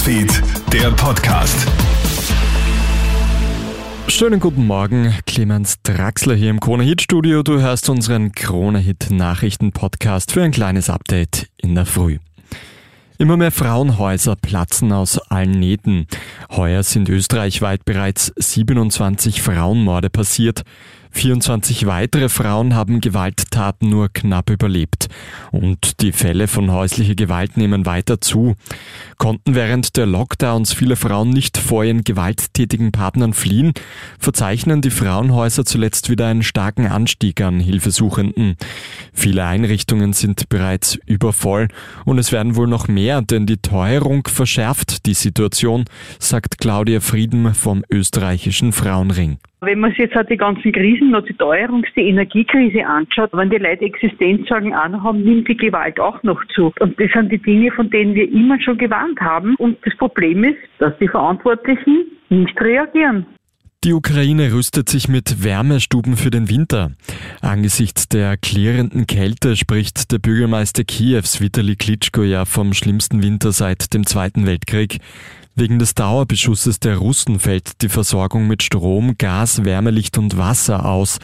Newsfeed, 0.00 0.42
der 0.72 0.90
Podcast. 0.92 1.68
Schönen 4.08 4.40
guten 4.40 4.66
Morgen, 4.66 5.14
Clemens 5.26 5.82
Draxler 5.82 6.34
hier 6.34 6.48
im 6.48 6.58
Krone 6.58 6.84
Hit 6.84 7.02
Studio. 7.02 7.42
Du 7.42 7.60
hörst 7.60 7.90
unseren 7.90 8.32
Krone 8.32 8.78
Hit 8.78 9.10
Nachrichten 9.10 9.72
Podcast 9.72 10.32
für 10.32 10.42
ein 10.42 10.52
kleines 10.52 10.88
Update 10.88 11.50
in 11.58 11.74
der 11.74 11.84
Früh. 11.84 12.16
Immer 13.20 13.36
mehr 13.36 13.52
Frauenhäuser 13.52 14.34
platzen 14.34 14.92
aus 14.92 15.18
allen 15.18 15.50
Nähten. 15.50 16.06
Heuer 16.52 16.82
sind 16.82 17.10
österreichweit 17.10 17.84
bereits 17.84 18.32
27 18.38 19.42
Frauenmorde 19.42 20.08
passiert. 20.08 20.62
24 21.12 21.86
weitere 21.86 22.28
Frauen 22.28 22.74
haben 22.74 23.00
Gewalttaten 23.00 23.90
nur 23.90 24.08
knapp 24.08 24.48
überlebt. 24.48 25.08
Und 25.50 26.00
die 26.00 26.12
Fälle 26.12 26.48
von 26.48 26.70
häuslicher 26.70 27.14
Gewalt 27.14 27.56
nehmen 27.56 27.84
weiter 27.84 28.20
zu. 28.20 28.54
Konnten 29.18 29.54
während 29.54 29.96
der 29.96 30.06
Lockdowns 30.06 30.72
viele 30.72 30.96
Frauen 30.96 31.30
nicht 31.30 31.58
vor 31.58 31.84
ihren 31.84 32.04
gewalttätigen 32.04 32.92
Partnern 32.92 33.34
fliehen, 33.34 33.72
verzeichnen 34.18 34.80
die 34.80 34.90
Frauenhäuser 34.90 35.64
zuletzt 35.64 36.08
wieder 36.08 36.28
einen 36.28 36.42
starken 36.42 36.86
Anstieg 36.86 37.42
an 37.42 37.60
Hilfesuchenden. 37.60 38.56
Viele 39.12 39.44
Einrichtungen 39.44 40.12
sind 40.12 40.48
bereits 40.48 40.98
übervoll 41.06 41.68
und 42.04 42.18
es 42.18 42.32
werden 42.32 42.56
wohl 42.56 42.66
noch 42.66 42.88
mehr, 42.88 43.22
denn 43.22 43.46
die 43.46 43.58
Teuerung 43.58 44.26
verschärft 44.26 45.06
die 45.06 45.14
Situation, 45.14 45.84
sagt 46.18 46.58
Claudia 46.58 47.00
Frieden 47.00 47.54
vom 47.54 47.84
österreichischen 47.90 48.72
Frauenring. 48.72 49.38
Wenn 49.62 49.80
man 49.80 49.90
sich 49.90 49.98
jetzt 49.98 50.16
auch 50.16 50.24
die 50.24 50.38
ganzen 50.38 50.72
Krisen, 50.72 51.10
noch 51.10 51.24
die 51.24 51.34
Teuerungs-, 51.34 51.92
die 51.94 52.08
Energiekrise 52.08 52.86
anschaut, 52.86 53.28
wenn 53.32 53.50
die 53.50 53.58
Leute 53.58 53.84
Existenzsorgen 53.84 54.74
auch 54.74 54.88
noch 54.88 55.04
haben, 55.04 55.22
nimmt 55.22 55.48
die 55.48 55.56
Gewalt 55.56 56.00
auch 56.00 56.22
noch 56.22 56.42
zu. 56.54 56.72
Und 56.80 56.98
das 56.98 57.10
sind 57.12 57.30
die 57.30 57.38
Dinge, 57.38 57.70
von 57.72 57.90
denen 57.90 58.14
wir 58.14 58.30
immer 58.32 58.58
schon 58.62 58.78
gewarnt 58.78 59.20
haben. 59.20 59.54
Und 59.56 59.76
das 59.84 59.94
Problem 59.96 60.44
ist, 60.44 60.56
dass 60.78 60.96
die 60.98 61.08
Verantwortlichen 61.08 62.06
nicht 62.30 62.58
reagieren. 62.58 63.26
Die 63.82 63.94
Ukraine 63.94 64.52
rüstet 64.52 64.90
sich 64.90 65.08
mit 65.08 65.42
Wärmestuben 65.42 66.18
für 66.18 66.30
den 66.30 66.50
Winter. 66.50 66.92
Angesichts 67.40 68.08
der 68.08 68.36
klirrenden 68.36 69.06
Kälte 69.06 69.56
spricht 69.56 70.12
der 70.12 70.18
Bürgermeister 70.18 70.84
Kiews 70.84 71.40
Vitali 71.40 71.76
Klitschko 71.76 72.22
ja 72.22 72.44
vom 72.44 72.74
schlimmsten 72.74 73.22
Winter 73.22 73.52
seit 73.52 73.94
dem 73.94 74.04
Zweiten 74.04 74.44
Weltkrieg. 74.44 74.98
Wegen 75.54 75.78
des 75.78 75.94
Dauerbeschusses 75.94 76.78
der 76.80 76.98
Russen 76.98 77.40
fällt 77.40 77.80
die 77.80 77.88
Versorgung 77.88 78.46
mit 78.46 78.62
Strom, 78.62 79.16
Gas, 79.16 79.64
Wärmelicht 79.64 80.18
und 80.18 80.36
Wasser 80.36 80.84
aus. 80.84 81.18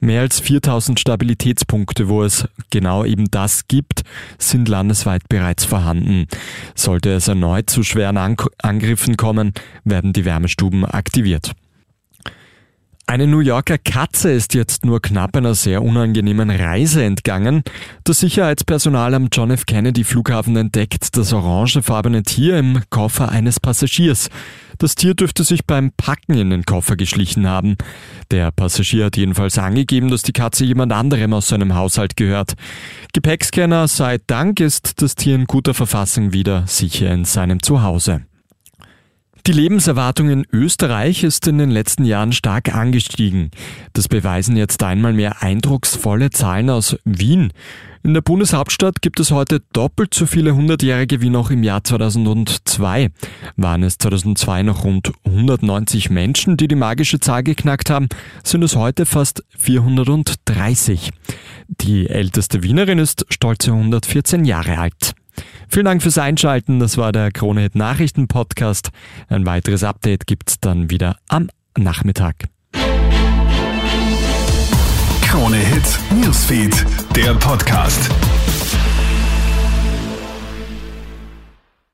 Mehr 0.00 0.22
als 0.22 0.40
4000 0.40 0.98
Stabilitätspunkte, 0.98 2.08
wo 2.08 2.24
es 2.24 2.48
genau 2.70 3.04
eben 3.04 3.30
das 3.30 3.68
gibt, 3.68 4.02
sind 4.38 4.68
landesweit 4.68 5.28
bereits 5.28 5.64
vorhanden. 5.64 6.26
Sollte 6.74 7.12
es 7.12 7.28
erneut 7.28 7.70
zu 7.70 7.84
schweren 7.84 8.16
Angriffen 8.16 9.16
kommen, 9.16 9.52
werden 9.84 10.12
die 10.12 10.24
Wärmestuben 10.24 10.84
aktiviert. 10.84 11.52
Eine 13.12 13.26
New 13.26 13.40
Yorker 13.40 13.76
Katze 13.76 14.32
ist 14.32 14.54
jetzt 14.54 14.86
nur 14.86 15.02
knapp 15.02 15.36
einer 15.36 15.54
sehr 15.54 15.82
unangenehmen 15.82 16.48
Reise 16.48 17.04
entgangen. 17.04 17.62
Das 18.04 18.20
Sicherheitspersonal 18.20 19.12
am 19.12 19.28
John 19.30 19.50
F. 19.50 19.66
Kennedy 19.66 20.02
Flughafen 20.02 20.56
entdeckt 20.56 21.14
das 21.18 21.34
orangefarbene 21.34 22.22
Tier 22.22 22.56
im 22.56 22.80
Koffer 22.88 23.28
eines 23.28 23.60
Passagiers. 23.60 24.30
Das 24.78 24.94
Tier 24.94 25.12
dürfte 25.12 25.44
sich 25.44 25.66
beim 25.66 25.92
Packen 25.94 26.38
in 26.38 26.48
den 26.48 26.64
Koffer 26.64 26.96
geschlichen 26.96 27.46
haben. 27.46 27.76
Der 28.30 28.50
Passagier 28.50 29.04
hat 29.04 29.18
jedenfalls 29.18 29.58
angegeben, 29.58 30.10
dass 30.10 30.22
die 30.22 30.32
Katze 30.32 30.64
jemand 30.64 30.94
anderem 30.94 31.34
aus 31.34 31.48
seinem 31.48 31.74
Haushalt 31.74 32.16
gehört. 32.16 32.54
Gepäckscanner 33.12 33.88
sei 33.88 34.20
Dank 34.26 34.58
ist 34.58 35.02
das 35.02 35.16
Tier 35.16 35.34
in 35.34 35.44
guter 35.44 35.74
Verfassung 35.74 36.32
wieder 36.32 36.66
sicher 36.66 37.12
in 37.12 37.26
seinem 37.26 37.62
Zuhause. 37.62 38.22
Die 39.44 39.52
Lebenserwartung 39.52 40.30
in 40.30 40.46
Österreich 40.52 41.24
ist 41.24 41.48
in 41.48 41.58
den 41.58 41.72
letzten 41.72 42.04
Jahren 42.04 42.32
stark 42.32 42.72
angestiegen. 42.72 43.50
Das 43.92 44.06
beweisen 44.06 44.56
jetzt 44.56 44.84
einmal 44.84 45.12
mehr 45.12 45.42
eindrucksvolle 45.42 46.30
Zahlen 46.30 46.70
aus 46.70 46.96
Wien. 47.04 47.52
In 48.04 48.14
der 48.14 48.20
Bundeshauptstadt 48.20 49.02
gibt 49.02 49.18
es 49.18 49.32
heute 49.32 49.60
doppelt 49.72 50.14
so 50.14 50.26
viele 50.26 50.54
Hundertjährige 50.54 51.22
wie 51.22 51.28
noch 51.28 51.50
im 51.50 51.64
Jahr 51.64 51.82
2002. 51.82 53.10
Waren 53.56 53.82
es 53.82 53.98
2002 53.98 54.62
noch 54.62 54.84
rund 54.84 55.10
190 55.24 56.10
Menschen, 56.10 56.56
die 56.56 56.68
die 56.68 56.76
magische 56.76 57.18
Zahl 57.18 57.42
geknackt 57.42 57.90
haben, 57.90 58.08
sind 58.44 58.62
es 58.62 58.76
heute 58.76 59.06
fast 59.06 59.42
430. 59.58 61.10
Die 61.80 62.08
älteste 62.08 62.62
Wienerin 62.62 63.00
ist 63.00 63.26
stolze 63.28 63.72
114 63.72 64.44
Jahre 64.44 64.78
alt. 64.78 65.14
Vielen 65.68 65.86
Dank 65.86 66.02
fürs 66.02 66.18
Einschalten. 66.18 66.80
Das 66.80 66.96
war 66.98 67.12
der 67.12 67.30
Kronehit 67.32 67.74
Nachrichten 67.74 68.28
Podcast. 68.28 68.90
Ein 69.28 69.46
weiteres 69.46 69.84
Update 69.84 70.26
gibt's 70.26 70.60
dann 70.60 70.90
wieder 70.90 71.16
am 71.28 71.48
Nachmittag. 71.76 72.48
Krone 75.22 75.56
Hit 75.56 75.98
Newsfeed, 76.20 76.84
der 77.16 77.34
Podcast. 77.34 78.10